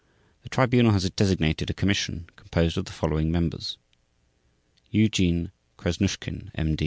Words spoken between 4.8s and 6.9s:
Eugene Krasnushkin, M.